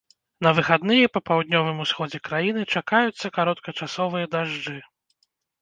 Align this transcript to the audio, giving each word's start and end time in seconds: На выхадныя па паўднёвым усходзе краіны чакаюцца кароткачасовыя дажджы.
На 0.45 0.51
выхадныя 0.59 1.11
па 1.17 1.21
паўднёвым 1.31 1.83
усходзе 1.85 2.19
краіны 2.29 2.61
чакаюцца 2.79 3.33
кароткачасовыя 3.39 4.25
дажджы. 4.37 4.77